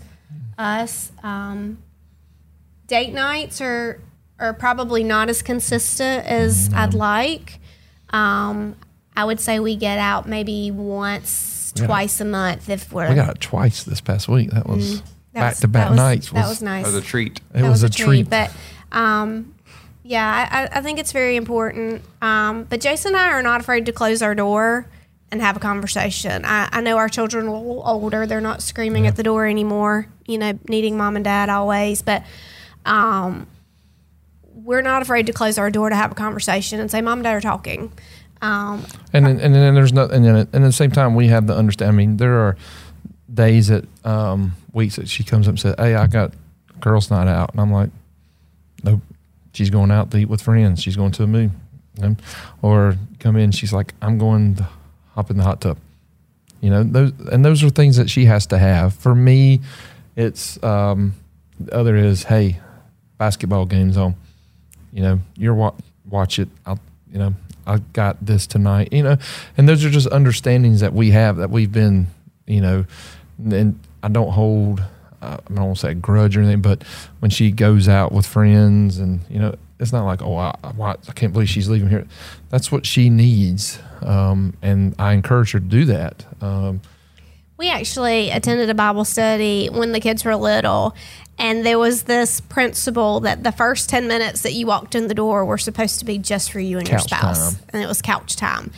us. 0.58 1.12
Um, 1.24 1.80
date 2.86 3.14
nights 3.14 3.60
are, 3.62 4.00
are 4.40 4.54
probably 4.54 5.04
not 5.04 5.30
as 5.30 5.42
consistent 5.42 6.26
as 6.26 6.72
I'd 6.76 6.94
like. 6.94 7.60
Um, 8.12 8.76
I 9.16 9.26
would 9.26 9.40
say 9.40 9.60
we 9.60 9.76
get 9.76 9.98
out 9.98 10.28
maybe 10.28 10.70
once, 10.70 11.32
Yeah. 11.76 11.86
twice 11.88 12.20
a 12.22 12.26
month 12.26 12.70
if 12.70 12.92
we're 12.92 13.10
we 13.10 13.16
got 13.16 13.30
it 13.36 13.42
twice 13.42 13.84
this 13.84 14.02
past 14.02 14.28
week. 14.28 14.52
That 14.52 14.68
was 14.68 15.02
Mm-hmm. 15.02 15.06
that 15.34 15.40
back 15.40 15.52
was- 15.52 15.60
to 15.62 15.68
back 15.68 15.84
that 15.86 15.90
was- 15.92 15.98
nights. 15.98 16.30
That 16.32 16.48
was 16.48 16.62
nice. 16.62 16.86
That 16.86 16.94
was 16.94 17.04
a 17.04 17.06
treat. 17.08 17.38
It 17.54 17.62
That 17.62 17.70
was, 17.70 17.84
a 17.84 17.90
treat. 17.90 18.30
But 18.30 18.52
um, 18.92 19.54
yeah, 20.04 20.48
I, 20.52 20.64
I- 20.64 20.70
I 20.80 20.82
think 20.82 21.00
it's 21.00 21.12
very 21.12 21.36
important. 21.36 22.02
Um, 22.22 22.64
but 22.66 22.80
Jason 22.82 23.14
and 23.14 23.18
I 23.22 23.30
are 23.32 23.44
not 23.44 23.60
afraid 23.62 23.86
to 23.88 23.92
close 23.92 24.22
our 24.22 24.34
door 24.36 24.88
and 25.32 25.42
have 25.42 25.58
a 25.58 25.60
conversation. 25.60 26.46
I, 26.46 26.70
I 26.72 26.82
know 26.82 26.98
our 26.98 27.10
children 27.10 27.46
are 27.46 27.50
a 27.50 27.52
little 27.58 27.84
older; 27.86 28.26
they're 28.26 28.40
not 28.42 28.62
screaming 28.62 29.08
at 29.08 29.16
the 29.18 29.24
door 29.24 29.46
anymore. 29.46 30.08
You 30.26 30.38
know, 30.38 30.58
needing 30.70 30.98
mom 30.98 31.16
and 31.16 31.26
dad 31.26 31.50
always, 31.50 32.02
but. 32.02 32.24
Um, 32.86 33.48
we're 34.54 34.82
not 34.82 35.02
afraid 35.02 35.28
to 35.28 35.34
close 35.34 35.58
our 35.58 35.70
door 35.70 35.90
to 35.90 35.96
have 35.96 36.12
a 36.12 36.16
conversation 36.16 36.80
and 36.80 36.90
say, 36.92 37.02
"Mom 37.02 37.20
and 37.20 37.24
Dad 37.24 37.36
are 37.36 37.42
talking." 37.42 37.92
Um, 38.42 38.86
and 39.14 39.26
then, 39.26 39.40
and 39.40 39.54
then 39.56 39.74
there's 39.76 39.94
no 39.94 40.06
and 40.06 40.24
then 40.24 40.36
at, 40.36 40.48
and 40.54 40.64
at 40.64 40.68
the 40.68 40.72
same 40.72 40.92
time 40.92 41.16
we 41.16 41.28
have 41.28 41.48
the 41.48 41.56
understand. 41.56 41.90
I 41.90 41.96
mean, 41.96 42.18
there 42.18 42.40
are 42.40 42.56
days 43.34 43.68
that 43.68 43.86
um, 44.06 44.54
weeks 44.74 44.96
that 44.98 45.10
she 45.10 45.24
comes 45.24 45.48
up 45.48 45.54
and 45.54 45.60
says, 45.60 45.76
"Hey, 45.78 45.96
I 45.96 46.08
got 46.08 46.34
girls' 46.80 47.10
night 47.10 47.28
out," 47.28 47.52
and 47.52 47.60
I'm 47.62 47.72
like, 47.72 47.90
"Nope." 48.84 49.02
She's 49.54 49.72
going 49.72 49.90
out 49.90 50.12
to 50.12 50.18
eat 50.18 50.30
with 50.30 50.42
friends. 50.42 50.84
She's 50.84 50.96
going 50.96 51.12
to 51.14 51.24
a 51.24 51.28
movie, 51.28 51.52
Um, 52.04 52.18
or 52.62 52.96
come 53.20 53.36
in. 53.38 53.52
She's 53.52 53.74
like, 53.74 53.94
"I'm 54.04 54.20
going 54.20 54.56
to 54.56 54.68
hop 55.16 55.32
in 55.32 55.38
the 55.38 55.44
hot 55.44 55.62
tub." 55.62 55.78
You 56.62 56.70
know, 56.70 56.84
those 56.84 57.12
and 57.32 57.44
those 57.44 57.64
are 57.64 57.70
things 57.72 57.98
that 57.98 58.10
she 58.10 58.26
has 58.26 58.46
to 58.48 58.58
have. 58.60 58.94
For 58.94 59.16
me, 59.16 59.62
it's 60.16 60.62
um, 60.64 61.14
the 61.60 61.74
other 61.74 61.96
is, 61.96 62.24
"Hey, 62.24 62.60
basketball 63.18 63.66
games 63.66 63.98
on." 63.98 64.16
You 64.94 65.02
know, 65.02 65.20
you're 65.38 65.54
wa- 65.56 65.74
watch 66.08 66.38
it. 66.40 66.50
I'll, 66.66 66.80
you 67.12 67.18
know, 67.20 67.34
I 67.68 67.80
got 67.94 68.26
this 68.26 68.48
tonight. 68.48 68.90
You 68.92 69.04
know, 69.04 69.18
and 69.58 69.68
those 69.68 69.86
are 69.86 69.90
just 69.90 70.08
understandings 70.10 70.80
that 70.80 70.94
we 70.94 71.12
have 71.12 71.38
that 71.38 71.50
we've 71.50 71.72
been, 71.72 72.08
you 72.46 72.62
know, 72.62 72.86
and 73.44 73.80
I 74.02 74.08
don't 74.08 74.32
hold. 74.32 74.84
I 75.22 75.40
don't 75.48 75.66
want 75.66 75.78
to 75.78 75.82
say 75.82 75.92
a 75.92 75.96
grudge 75.96 76.38
or 76.38 76.42
anything, 76.42 76.62
but 76.62 76.84
when 77.20 77.32
she 77.32 77.52
goes 77.52 77.90
out 77.90 78.12
with 78.12 78.26
friends, 78.26 79.00
and 79.00 79.22
you 79.30 79.40
know, 79.40 79.56
it's 79.80 79.92
not 79.92 80.06
like, 80.06 80.22
oh, 80.22 80.38
I, 80.38 80.56
I, 80.64 80.72
I 80.80 81.12
can't 81.16 81.34
believe 81.34 81.50
she's 81.50 81.68
leaving 81.68 81.90
here. 81.90 82.06
That's 82.50 82.72
what 82.72 82.86
she 82.86 83.10
needs, 83.10 83.80
um, 84.02 84.56
and 84.62 84.96
I 85.00 85.14
encourage 85.14 85.52
her 85.52 85.60
to 85.60 85.66
do 85.66 85.86
that. 85.86 86.26
Um, 86.40 86.82
We 87.58 87.70
actually 87.70 88.30
attended 88.30 88.70
a 88.70 88.76
Bible 88.76 89.04
study 89.06 89.68
when 89.68 89.92
the 89.92 90.00
kids 90.00 90.24
were 90.24 90.36
little, 90.36 90.96
and 91.40 91.66
there 91.66 91.80
was 91.80 92.04
this 92.04 92.40
principle 92.40 93.22
that 93.22 93.44
the 93.44 93.52
first 93.52 93.90
10 93.90 94.08
minutes 94.08 94.42
that 94.42 94.54
you 94.54 94.68
walked 94.68 94.96
in 94.96 95.08
the 95.08 95.14
door 95.14 95.46
were 95.46 95.58
supposed 95.58 96.00
to 96.00 96.06
be 96.06 96.18
just 96.18 96.52
for 96.52 96.60
you 96.60 96.78
and 96.78 96.88
your 96.88 97.00
spouse. 97.00 97.54
time. 97.56 97.64
And 97.70 97.84
it 97.84 97.88
was 97.88 98.02
couch 98.02 98.36
time. 98.36 98.72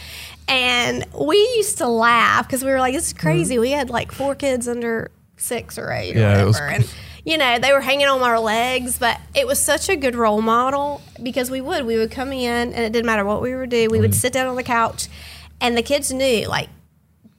And 0.48 1.06
we 1.14 1.38
used 1.58 1.78
to 1.78 1.88
laugh 1.88 2.48
because 2.48 2.64
we 2.64 2.72
were 2.72 2.80
like, 2.80 2.94
this 2.94 3.08
is 3.08 3.14
crazy. 3.14 3.56
Mm-hmm. 3.56 3.62
We 3.62 3.72
had 3.72 3.90
like 3.90 4.12
four 4.12 4.34
kids 4.34 4.68
under 4.68 5.12
six 5.38 5.78
or 5.78 5.92
eight 5.92 6.16
or 6.16 6.20
Yeah, 6.20 6.46
whatever. 6.46 6.70
it 6.70 6.80
was- 6.80 6.92
and, 6.92 6.94
you 7.26 7.38
know, 7.38 7.60
they 7.60 7.72
were 7.72 7.82
hanging 7.82 8.08
on 8.08 8.22
our 8.22 8.40
legs, 8.40 8.98
but 8.98 9.20
it 9.36 9.46
was 9.46 9.60
such 9.60 9.90
a 9.90 9.96
good 9.96 10.16
role 10.16 10.42
model 10.42 11.02
because 11.22 11.52
we 11.52 11.62
would. 11.62 11.86
We 11.86 11.98
would 11.98 12.12
come 12.12 12.32
in 12.34 12.74
and 12.74 12.84
it 12.84 12.92
didn't 12.92 13.06
matter 13.06 13.26
what 13.26 13.42
we 13.42 13.56
would 13.56 13.70
do. 13.70 13.90
We 13.90 14.00
would 14.00 14.12
mm-hmm. 14.12 14.18
sit 14.18 14.34
down 14.34 14.48
on 14.48 14.56
the 14.56 14.64
couch 14.64 15.08
and 15.62 15.78
the 15.78 15.84
kids 15.84 16.12
knew, 16.12 16.48
like, 16.48 16.70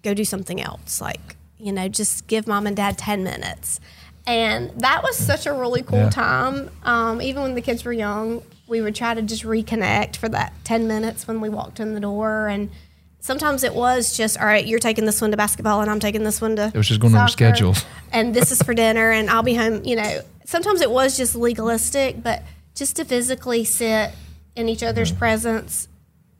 go 0.02 0.14
do 0.14 0.24
something 0.24 0.60
else. 0.60 1.00
Like, 1.00 1.36
you 1.58 1.72
know, 1.72 1.88
just 1.88 2.26
give 2.26 2.46
mom 2.46 2.66
and 2.66 2.76
dad 2.76 2.96
10 2.98 3.22
minutes. 3.24 3.80
And 4.26 4.70
that 4.80 5.02
was 5.02 5.16
such 5.16 5.46
a 5.46 5.52
really 5.52 5.82
cool 5.82 5.98
Yeah. 5.98 6.10
time. 6.10 6.70
Um, 6.84 7.20
even 7.22 7.42
when 7.42 7.54
the 7.54 7.60
kids 7.62 7.84
were 7.84 7.92
young, 7.92 8.42
we 8.66 8.80
would 8.80 8.94
try 8.94 9.14
to 9.14 9.22
just 9.22 9.42
reconnect 9.44 10.16
for 10.16 10.28
that 10.28 10.52
10 10.64 10.86
minutes 10.86 11.26
when 11.26 11.40
we 11.40 11.48
walked 11.48 11.80
in 11.80 11.94
the 11.94 12.00
door. 12.00 12.46
And 12.46 12.70
sometimes 13.18 13.64
it 13.64 13.74
was 13.74 14.16
just, 14.16 14.38
all 14.38 14.46
right, 14.46 14.64
you're 14.64 14.78
taking 14.78 15.06
this 15.06 15.20
one 15.20 15.30
to 15.32 15.36
basketball 15.36 15.80
and 15.80 15.90
I'm 15.90 16.00
taking 16.00 16.22
this 16.22 16.40
one 16.40 16.56
to. 16.56 16.66
It 16.66 16.74
was 16.76 16.88
just 16.88 17.00
going 17.00 17.14
on 17.14 17.28
schedules. 17.28 17.84
And 18.12 18.34
this 18.34 18.50
is 18.52 18.60
for 18.62 18.74
dinner 18.74 19.10
and 19.10 19.30
I'll 19.30 19.42
be 19.42 19.54
home. 19.54 19.84
You 19.84 19.96
know, 19.96 20.20
sometimes 20.44 20.80
it 20.80 20.90
was 20.90 21.16
just 21.16 21.34
legalistic, 21.36 22.22
but 22.22 22.42
just 22.74 22.96
to 22.96 23.04
physically 23.04 23.64
sit 23.64 24.10
in 24.56 24.68
each 24.68 24.82
other's 24.82 25.12
presence 25.12 25.88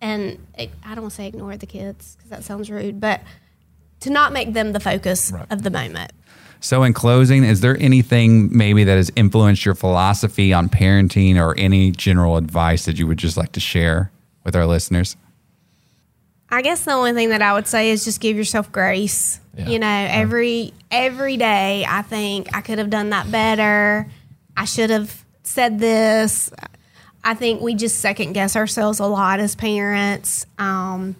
and 0.00 0.38
it, 0.58 0.70
I 0.84 0.94
don't 0.94 1.02
want 1.02 1.12
to 1.12 1.16
say 1.16 1.26
ignore 1.26 1.56
the 1.56 1.66
kids 1.66 2.16
because 2.16 2.30
that 2.30 2.44
sounds 2.44 2.70
rude, 2.70 3.00
but 3.00 3.20
to 4.00 4.10
not 4.10 4.32
make 4.32 4.52
them 4.54 4.72
the 4.72 4.80
focus 4.80 5.30
Right. 5.32 5.46
of 5.50 5.62
the 5.62 5.70
moment. 5.70 6.12
So, 6.62 6.82
in 6.82 6.92
closing, 6.92 7.42
is 7.42 7.60
there 7.60 7.76
anything 7.80 8.54
maybe 8.56 8.84
that 8.84 8.96
has 8.96 9.10
influenced 9.16 9.64
your 9.64 9.74
philosophy 9.74 10.52
on 10.52 10.68
parenting 10.68 11.36
or 11.36 11.54
any 11.58 11.90
general 11.90 12.36
advice 12.36 12.84
that 12.84 12.98
you 12.98 13.06
would 13.06 13.16
just 13.18 13.36
like 13.38 13.52
to 13.52 13.60
share 13.60 14.10
with 14.44 14.54
our 14.54 14.66
listeners? 14.66 15.16
I 16.50 16.62
guess 16.62 16.82
the 16.84 16.92
only 16.92 17.12
thing 17.12 17.28
that 17.30 17.42
I 17.42 17.52
would 17.54 17.66
say 17.66 17.90
is 17.90 18.04
just 18.04 18.20
give 18.20 18.36
yourself 18.36 18.70
grace. 18.72 19.40
Yeah. 19.56 19.68
You 19.68 19.78
know, 19.78 20.06
every 20.10 20.74
every 20.90 21.36
day 21.36 21.86
I 21.88 22.02
think 22.02 22.54
I 22.54 22.60
could 22.60 22.78
have 22.78 22.90
done 22.90 23.10
that 23.10 23.30
better. 23.30 24.06
I 24.56 24.64
should 24.64 24.90
have 24.90 25.24
said 25.44 25.78
this. 25.78 26.50
I 27.22 27.34
think 27.34 27.60
we 27.62 27.74
just 27.74 28.00
second 28.00 28.32
guess 28.32 28.56
ourselves 28.56 28.98
a 28.98 29.06
lot 29.06 29.40
as 29.40 29.54
parents. 29.54 30.44
Um, 30.58 31.14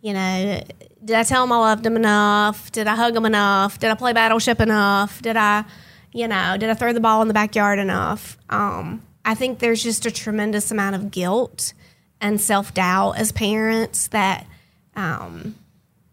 you 0.00 0.12
know, 0.12 0.62
did 1.04 1.16
I 1.16 1.22
tell 1.22 1.42
them 1.42 1.52
I 1.52 1.58
loved 1.58 1.84
them 1.84 1.96
enough? 1.96 2.70
Did 2.72 2.86
I 2.86 2.96
hug 2.96 3.14
them 3.14 3.26
enough? 3.26 3.78
Did 3.78 3.90
I 3.90 3.94
play 3.94 4.12
Battleship 4.12 4.60
enough? 4.60 5.22
Did 5.22 5.36
I, 5.36 5.64
you 6.12 6.28
know, 6.28 6.56
did 6.58 6.70
I 6.70 6.74
throw 6.74 6.92
the 6.92 7.00
ball 7.00 7.22
in 7.22 7.28
the 7.28 7.34
backyard 7.34 7.78
enough? 7.78 8.36
Um, 8.50 9.02
I 9.24 9.34
think 9.34 9.58
there's 9.58 9.82
just 9.82 10.06
a 10.06 10.10
tremendous 10.10 10.70
amount 10.70 10.96
of 10.96 11.10
guilt 11.10 11.72
and 12.20 12.40
self 12.40 12.72
doubt 12.74 13.12
as 13.18 13.32
parents 13.32 14.08
that 14.08 14.46
um, 14.94 15.56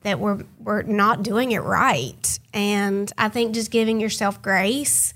that 0.02 0.20
we're 0.20 0.44
we're 0.60 0.82
not 0.84 1.24
doing 1.24 1.52
it 1.52 1.60
right. 1.60 2.40
And 2.54 3.12
I 3.18 3.30
think 3.30 3.54
just 3.54 3.72
giving 3.72 4.00
yourself 4.00 4.42
grace, 4.42 5.14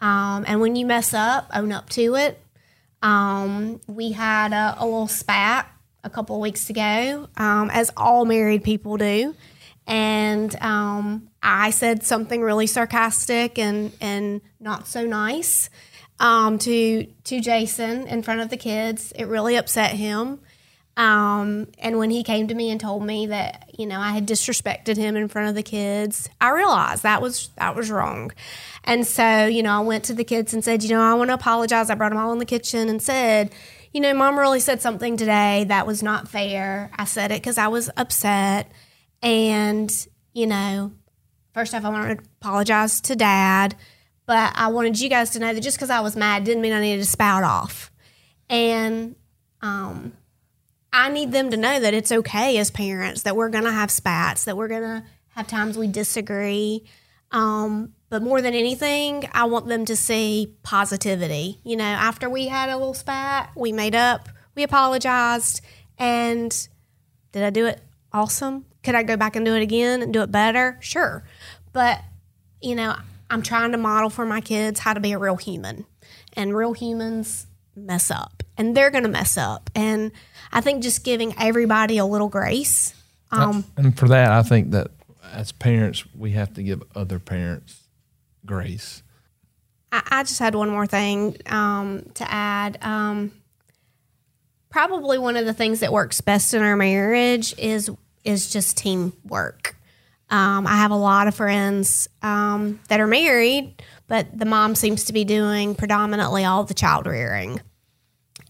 um, 0.00 0.44
and 0.46 0.60
when 0.60 0.76
you 0.76 0.86
mess 0.86 1.14
up, 1.14 1.50
own 1.54 1.72
up 1.72 1.88
to 1.90 2.16
it. 2.16 2.40
Um, 3.02 3.80
we 3.86 4.12
had 4.12 4.54
a, 4.54 4.76
a 4.78 4.84
little 4.84 5.08
spat 5.08 5.70
a 6.04 6.10
couple 6.10 6.36
of 6.36 6.42
weeks 6.42 6.70
ago, 6.70 7.28
um, 7.36 7.70
as 7.70 7.90
all 7.96 8.24
married 8.24 8.62
people 8.62 8.96
do, 8.96 9.34
and 9.86 10.54
um, 10.62 11.28
I 11.42 11.70
said 11.70 12.04
something 12.04 12.40
really 12.40 12.66
sarcastic 12.66 13.58
and 13.58 13.92
and 14.00 14.40
not 14.60 14.86
so 14.86 15.04
nice 15.04 15.70
um, 16.20 16.58
to 16.60 17.04
to 17.04 17.40
Jason 17.40 18.06
in 18.06 18.22
front 18.22 18.40
of 18.40 18.50
the 18.50 18.56
kids. 18.56 19.12
It 19.16 19.24
really 19.24 19.56
upset 19.56 19.92
him. 19.92 20.40
Um, 20.96 21.66
and 21.80 21.98
when 21.98 22.10
he 22.10 22.22
came 22.22 22.46
to 22.48 22.54
me 22.54 22.70
and 22.70 22.80
told 22.80 23.04
me 23.04 23.26
that, 23.26 23.68
you 23.76 23.84
know, 23.84 23.98
I 23.98 24.12
had 24.12 24.28
disrespected 24.28 24.96
him 24.96 25.16
in 25.16 25.26
front 25.26 25.48
of 25.48 25.56
the 25.56 25.62
kids, 25.62 26.28
I 26.40 26.50
realized 26.50 27.02
that 27.02 27.20
was 27.20 27.50
that 27.56 27.74
was 27.74 27.90
wrong. 27.90 28.32
And 28.84 29.06
so, 29.06 29.46
you 29.46 29.62
know, 29.62 29.72
I 29.72 29.80
went 29.80 30.04
to 30.04 30.14
the 30.14 30.24
kids 30.24 30.54
and 30.54 30.62
said, 30.62 30.84
you 30.84 30.90
know, 30.90 31.00
I 31.00 31.14
want 31.14 31.30
to 31.30 31.34
apologize. 31.34 31.90
I 31.90 31.94
brought 31.94 32.10
them 32.10 32.18
all 32.18 32.32
in 32.32 32.38
the 32.38 32.44
kitchen 32.44 32.88
and 32.88 33.02
said, 33.02 33.52
you 33.94 34.00
know, 34.00 34.12
mom 34.12 34.36
really 34.36 34.58
said 34.58 34.82
something 34.82 35.16
today 35.16 35.64
that 35.68 35.86
was 35.86 36.02
not 36.02 36.26
fair. 36.26 36.90
I 36.98 37.04
said 37.04 37.30
it 37.30 37.40
because 37.40 37.58
I 37.58 37.68
was 37.68 37.88
upset. 37.96 38.70
And, 39.22 39.90
you 40.32 40.48
know, 40.48 40.92
first 41.52 41.72
off, 41.74 41.84
I 41.84 41.90
want 41.90 42.18
to 42.18 42.24
apologize 42.40 43.00
to 43.02 43.14
dad, 43.14 43.76
but 44.26 44.52
I 44.56 44.66
wanted 44.66 45.00
you 45.00 45.08
guys 45.08 45.30
to 45.30 45.38
know 45.38 45.54
that 45.54 45.60
just 45.60 45.76
because 45.76 45.90
I 45.90 46.00
was 46.00 46.16
mad 46.16 46.42
didn't 46.42 46.60
mean 46.60 46.72
I 46.72 46.80
needed 46.80 47.04
to 47.04 47.08
spout 47.08 47.44
off. 47.44 47.92
And, 48.50 49.14
um, 49.62 50.12
I 50.92 51.08
need 51.08 51.30
them 51.30 51.50
to 51.50 51.56
know 51.56 51.78
that 51.78 51.94
it's 51.94 52.10
okay 52.10 52.58
as 52.58 52.72
parents 52.72 53.22
that 53.22 53.36
we're 53.36 53.48
going 53.48 53.64
to 53.64 53.72
have 53.72 53.92
spats, 53.92 54.44
that 54.44 54.56
we're 54.56 54.68
going 54.68 54.82
to 54.82 55.04
have 55.28 55.46
times 55.46 55.78
we 55.78 55.86
disagree. 55.86 56.84
Um, 57.30 57.92
but 58.14 58.22
more 58.22 58.40
than 58.40 58.54
anything, 58.54 59.28
I 59.32 59.46
want 59.46 59.66
them 59.66 59.84
to 59.86 59.96
see 59.96 60.54
positivity. 60.62 61.58
You 61.64 61.74
know, 61.74 61.82
after 61.82 62.30
we 62.30 62.46
had 62.46 62.68
a 62.68 62.76
little 62.76 62.94
spat, 62.94 63.50
we 63.56 63.72
made 63.72 63.96
up, 63.96 64.28
we 64.54 64.62
apologized, 64.62 65.60
and 65.98 66.68
did 67.32 67.42
I 67.42 67.50
do 67.50 67.66
it 67.66 67.80
awesome? 68.12 68.66
Could 68.84 68.94
I 68.94 69.02
go 69.02 69.16
back 69.16 69.34
and 69.34 69.44
do 69.44 69.56
it 69.56 69.62
again 69.62 70.00
and 70.00 70.12
do 70.12 70.22
it 70.22 70.30
better? 70.30 70.78
Sure. 70.80 71.24
But, 71.72 72.04
you 72.62 72.76
know, 72.76 72.94
I'm 73.28 73.42
trying 73.42 73.72
to 73.72 73.78
model 73.78 74.10
for 74.10 74.24
my 74.24 74.40
kids 74.40 74.78
how 74.78 74.94
to 74.94 75.00
be 75.00 75.10
a 75.10 75.18
real 75.18 75.34
human. 75.34 75.84
And 76.34 76.54
real 76.54 76.72
humans 76.72 77.48
mess 77.74 78.12
up 78.12 78.44
and 78.56 78.76
they're 78.76 78.92
going 78.92 79.02
to 79.02 79.10
mess 79.10 79.36
up. 79.36 79.70
And 79.74 80.12
I 80.52 80.60
think 80.60 80.84
just 80.84 81.02
giving 81.02 81.34
everybody 81.36 81.98
a 81.98 82.06
little 82.06 82.28
grace. 82.28 82.94
Um, 83.32 83.64
and 83.76 83.98
for 83.98 84.06
that, 84.06 84.30
I 84.30 84.44
think 84.44 84.70
that 84.70 84.92
as 85.32 85.50
parents, 85.50 86.04
we 86.14 86.30
have 86.30 86.54
to 86.54 86.62
give 86.62 86.80
other 86.94 87.18
parents 87.18 87.80
grace. 88.44 89.02
I, 89.92 90.02
I 90.10 90.22
just 90.22 90.38
had 90.38 90.54
one 90.54 90.70
more 90.70 90.86
thing 90.86 91.36
um, 91.46 92.10
to 92.14 92.30
add. 92.30 92.78
Um, 92.82 93.32
probably 94.70 95.18
one 95.18 95.36
of 95.36 95.46
the 95.46 95.54
things 95.54 95.80
that 95.80 95.92
works 95.92 96.20
best 96.20 96.52
in 96.54 96.62
our 96.62 96.76
marriage 96.76 97.54
is 97.58 97.90
is 98.24 98.50
just 98.50 98.76
teamwork. 98.76 99.76
Um, 100.30 100.66
I 100.66 100.76
have 100.76 100.90
a 100.90 100.96
lot 100.96 101.28
of 101.28 101.34
friends 101.34 102.08
um, 102.22 102.80
that 102.88 102.98
are 102.98 103.06
married, 103.06 103.82
but 104.08 104.36
the 104.36 104.46
mom 104.46 104.74
seems 104.74 105.04
to 105.04 105.12
be 105.12 105.24
doing 105.24 105.74
predominantly 105.74 106.44
all 106.44 106.64
the 106.64 106.74
child 106.74 107.06
rearing, 107.06 107.60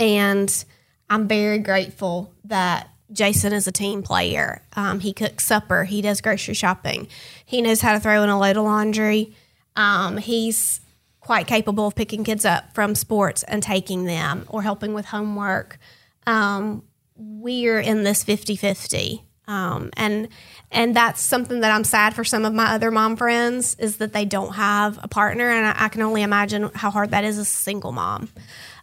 and 0.00 0.64
I'm 1.10 1.28
very 1.28 1.58
grateful 1.58 2.32
that 2.44 2.88
Jason 3.12 3.52
is 3.52 3.66
a 3.66 3.72
team 3.72 4.02
player. 4.02 4.62
Um, 4.74 5.00
he 5.00 5.12
cooks 5.12 5.44
supper. 5.44 5.84
He 5.84 6.00
does 6.02 6.20
grocery 6.20 6.54
shopping. 6.54 7.08
He 7.44 7.62
knows 7.62 7.80
how 7.80 7.92
to 7.92 8.00
throw 8.00 8.22
in 8.22 8.28
a 8.28 8.38
load 8.38 8.56
of 8.56 8.64
laundry. 8.64 9.34
Um, 9.76 10.16
he's 10.16 10.81
quite 11.21 11.47
capable 11.47 11.87
of 11.87 11.95
picking 11.95 12.23
kids 12.25 12.45
up 12.45 12.75
from 12.75 12.95
sports 12.95 13.43
and 13.45 13.62
taking 13.62 14.04
them 14.04 14.45
or 14.49 14.62
helping 14.62 14.93
with 14.95 15.07
homework. 15.07 15.78
Um, 16.26 16.83
we're 17.16 17.81
in 17.81 18.02
this 18.02 18.25
50 18.25 18.57
50. 18.57 19.25
Um, 19.47 19.90
and 19.97 20.28
and 20.71 20.97
that's 20.97 21.21
something 21.21 21.61
that 21.61 21.71
I'm 21.71 21.85
sad 21.85 22.14
for 22.14 22.25
some 22.25 22.45
of 22.47 22.54
my 22.54 22.73
other 22.73 22.90
mom 22.90 23.16
friends 23.16 23.75
is 23.78 23.99
that 23.99 24.12
they 24.14 24.25
don't 24.25 24.54
have 24.54 24.99
a 25.02 25.09
partner, 25.09 25.50
and 25.50 25.66
I, 25.66 25.85
I 25.85 25.88
can 25.88 26.00
only 26.00 26.23
imagine 26.23 26.71
how 26.75 26.90
hard 26.90 27.11
that 27.11 27.25
is 27.25 27.38
as 27.38 27.47
a 27.47 27.50
single 27.50 27.93
mom. 27.93 28.31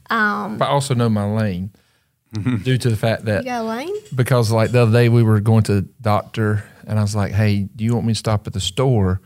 But 0.07 0.65
I 0.65 0.67
also 0.67 0.93
know 0.93 1.09
my 1.09 1.25
lane 1.25 1.71
due 2.63 2.77
to 2.77 2.89
the 2.91 2.95
fact 2.95 3.25
that 3.25 3.43
You 3.43 3.49
got 3.49 3.65
Lane? 3.65 3.93
because 4.13 4.51
like 4.51 4.71
the 4.71 4.83
other 4.83 4.91
day 4.91 5.09
we 5.09 5.23
were 5.23 5.39
going 5.39 5.63
to 5.63 5.81
the 5.81 5.87
doctor 5.99 6.63
and 6.85 6.99
I 6.99 7.01
was 7.01 7.15
like, 7.15 7.31
"Hey, 7.31 7.67
do 7.75 7.83
you 7.83 7.95
want 7.95 8.05
me 8.05 8.13
to 8.13 8.19
stop 8.19 8.45
at 8.45 8.53
the 8.53 8.59
store?" 8.59 9.19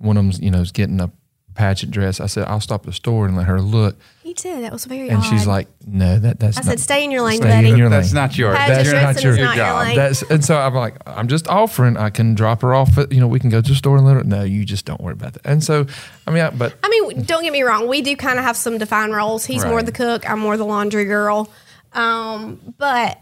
One 0.00 0.16
of 0.16 0.24
them's 0.24 0.40
you 0.40 0.50
know 0.50 0.60
is 0.60 0.72
getting 0.72 1.00
a 1.00 1.10
pageant 1.54 1.92
dress. 1.92 2.20
I 2.20 2.26
said, 2.26 2.44
"I'll 2.48 2.60
stop 2.60 2.82
at 2.82 2.86
the 2.86 2.92
store 2.92 3.26
and 3.26 3.36
let 3.36 3.46
her 3.46 3.60
look." 3.60 3.96
He 4.22 4.34
did. 4.34 4.62
That 4.64 4.72
was 4.72 4.84
very 4.84 5.08
And 5.08 5.18
odd. 5.18 5.22
she's 5.28 5.46
like, 5.46 5.68
"No, 5.86 6.18
that 6.18 6.38
that's." 6.40 6.56
Not." 6.56 6.64
I 6.64 6.68
not, 6.68 6.70
said, 6.78 6.80
"Stay 6.80 7.04
in 7.04 7.10
your 7.10 7.22
lane, 7.22 7.38
stay 7.38 7.48
buddy." 7.48 7.68
in 7.70 7.76
your 7.76 7.88
That's 7.90 8.08
lane. 8.08 8.22
not 8.22 8.38
yours. 8.38 8.56
Pageant 8.56 8.76
That's 8.76 8.88
dressing 8.90 9.06
not 9.06 9.16
is 9.16 9.24
your 9.24 9.44
not 9.46 9.56
your 9.56 9.64
job. 9.66 9.80
lane. 9.86 9.96
That's 9.96 10.22
and 10.22 10.44
so 10.44 10.56
I'm 10.58 10.74
like, 10.74 10.96
I'm 11.06 11.28
just 11.28 11.48
offering. 11.48 11.96
I 11.96 12.10
can 12.10 12.34
drop 12.34 12.62
her 12.62 12.72
off. 12.74 12.96
At, 12.96 13.12
you 13.12 13.20
know, 13.20 13.28
we 13.28 13.40
can 13.40 13.50
go 13.50 13.60
to 13.60 13.68
the 13.68 13.74
store 13.74 13.96
and 13.96 14.06
let 14.06 14.16
her. 14.16 14.24
No, 14.24 14.42
you 14.42 14.64
just 14.64 14.84
don't 14.86 15.00
worry 15.00 15.12
about 15.14 15.34
that. 15.34 15.44
And 15.44 15.62
so, 15.62 15.86
I 16.26 16.30
mean, 16.30 16.42
I, 16.42 16.50
but 16.50 16.74
I 16.82 16.88
mean, 16.88 17.22
don't 17.24 17.42
get 17.42 17.52
me 17.52 17.62
wrong. 17.62 17.88
We 17.88 18.00
do 18.02 18.16
kind 18.16 18.38
of 18.38 18.44
have 18.44 18.56
some 18.56 18.78
defined 18.78 19.12
roles. 19.14 19.44
He's 19.44 19.64
more 19.64 19.82
the 19.82 19.92
cook. 19.92 20.28
I'm 20.30 20.38
more 20.38 20.56
the 20.56 20.64
laundry 20.64 21.04
girl. 21.04 21.50
Um, 21.92 22.60
but 22.78 23.18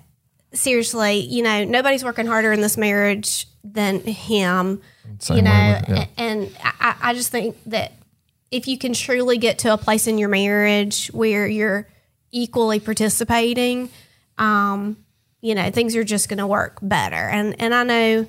seriously, 0.52 1.20
you 1.20 1.42
know, 1.42 1.64
nobody's 1.64 2.04
working 2.04 2.26
harder 2.26 2.52
in 2.52 2.61
this 2.61 2.76
marriage 2.76 3.47
than 3.72 4.00
him. 4.00 4.80
Same 5.18 5.37
you 5.38 5.42
know, 5.42 5.80
with- 5.80 5.98
yeah. 5.98 6.06
and 6.16 6.56
I, 6.62 6.96
I 7.00 7.14
just 7.14 7.30
think 7.30 7.56
that 7.66 7.92
if 8.50 8.66
you 8.66 8.78
can 8.78 8.92
truly 8.94 9.38
get 9.38 9.58
to 9.60 9.72
a 9.72 9.78
place 9.78 10.06
in 10.06 10.18
your 10.18 10.28
marriage 10.28 11.08
where 11.08 11.46
you're 11.46 11.87
equally 12.30 12.80
participating, 12.80 13.90
um, 14.38 14.96
you 15.40 15.54
know, 15.54 15.70
things 15.70 15.94
are 15.96 16.04
just 16.04 16.28
going 16.28 16.38
to 16.38 16.46
work 16.46 16.78
better. 16.82 17.16
And 17.16 17.60
and 17.60 17.75
I 17.75 17.82
know 17.84 18.26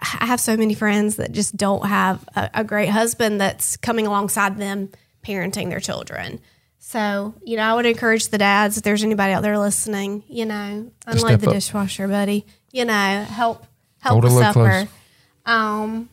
I 0.00 0.26
have 0.26 0.40
so 0.40 0.56
many 0.56 0.74
friends 0.74 1.16
that 1.16 1.32
just 1.32 1.56
don't 1.56 1.86
have 1.86 2.28
a, 2.36 2.50
a 2.54 2.64
great 2.64 2.88
husband 2.88 3.40
that's 3.40 3.76
coming 3.76 4.06
alongside 4.06 4.58
them 4.58 4.90
parenting 5.24 5.68
their 5.70 5.80
children. 5.80 6.40
So, 6.78 7.34
you 7.44 7.56
know, 7.56 7.64
I 7.64 7.74
would 7.74 7.86
encourage 7.86 8.28
the 8.28 8.38
dads 8.38 8.78
if 8.78 8.82
there's 8.82 9.04
anybody 9.04 9.32
out 9.32 9.42
there 9.42 9.58
listening, 9.58 10.22
you 10.28 10.46
know, 10.46 10.90
unload 11.06 11.40
the 11.40 11.48
up. 11.48 11.54
dishwasher, 11.54 12.08
buddy. 12.08 12.46
You 12.72 12.84
know, 12.84 13.24
help 13.28 13.66
help 14.00 14.12
Hold 14.22 14.24
a 14.24 14.34
with 14.34 14.44
supper. 14.44 14.52
close. 14.68 14.86
Um, 15.46 16.08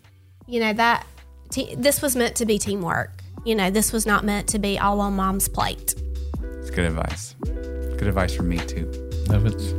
you 0.47 0.59
know 0.59 0.73
that 0.73 1.05
te- 1.49 1.75
this 1.75 2.01
was 2.01 2.15
meant 2.15 2.35
to 2.37 2.45
be 2.45 2.57
teamwork. 2.59 3.11
You 3.45 3.55
know, 3.55 3.69
this 3.69 3.91
was 3.93 4.05
not 4.05 4.23
meant 4.25 4.47
to 4.49 4.59
be 4.59 4.79
all 4.79 4.99
on 5.01 5.15
mom's 5.15 5.47
plate. 5.47 5.93
It's 6.41 6.69
good 6.71 6.85
advice. 6.85 7.35
Good 7.43 8.07
advice 8.07 8.33
from 8.35 8.49
me 8.49 8.57
too. 8.57 8.85
No, 9.29 9.45
it's- 9.45 9.73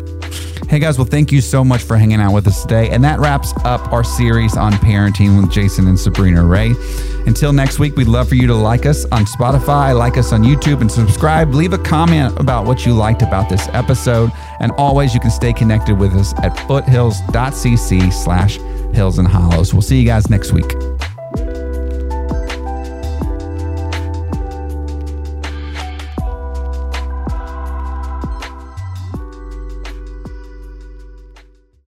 Hey 0.69 0.81
guys, 0.81 0.99
well, 0.99 1.07
thank 1.07 1.31
you 1.31 1.41
so 1.41 1.65
much 1.65 1.85
for 1.85 1.97
hanging 1.97 2.21
out 2.21 2.35
with 2.35 2.49
us 2.49 2.63
today. 2.63 2.91
And 2.91 3.05
that 3.05 3.21
wraps 3.21 3.53
up 3.65 3.93
our 3.93 4.03
series 4.03 4.57
on 4.57 4.73
parenting 4.73 5.41
with 5.41 5.49
Jason 5.51 5.87
and 5.87 5.99
Sabrina 5.99 6.45
Ray. 6.45 6.75
Until 7.27 7.53
next 7.53 7.79
week, 7.79 7.95
we'd 7.95 8.09
love 8.09 8.29
for 8.29 8.35
you 8.35 8.49
to 8.49 8.55
like 8.55 8.85
us 8.85 9.05
on 9.07 9.27
Spotify, 9.27 9.97
like 9.97 10.17
us 10.17 10.33
on 10.33 10.43
YouTube, 10.43 10.81
and 10.81 10.91
subscribe. 10.91 11.55
Leave 11.55 11.73
a 11.73 11.79
comment 11.79 12.37
about 12.41 12.67
what 12.67 12.85
you 12.85 12.95
liked 12.95 13.23
about 13.23 13.49
this 13.49 13.69
episode. 13.69 14.33
And 14.59 14.73
always, 14.73 15.15
you 15.15 15.21
can 15.21 15.31
stay 15.31 15.53
connected 15.53 15.97
with 15.97 16.13
us 16.15 16.35
at 16.39 16.59
foothills.cc 16.67 18.13
slash 18.13 18.57
hills 18.93 19.19
and 19.21 19.29
hollows. 19.29 19.73
We'll 19.73 19.83
see 19.83 20.01
you 20.01 20.07
guys 20.07 20.29
next 20.29 20.53
week. 20.53 20.73